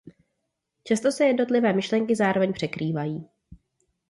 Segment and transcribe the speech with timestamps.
[0.83, 3.29] Často se jednotlivé myšlenky zároveň překrývají.